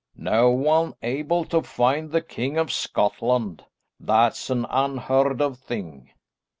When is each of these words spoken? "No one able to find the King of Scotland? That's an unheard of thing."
"No 0.15 0.49
one 0.49 0.95
able 1.03 1.45
to 1.45 1.61
find 1.61 2.09
the 2.11 2.21
King 2.21 2.57
of 2.57 2.71
Scotland? 2.71 3.63
That's 3.99 4.49
an 4.49 4.65
unheard 4.67 5.41
of 5.41 5.59
thing." 5.59 6.09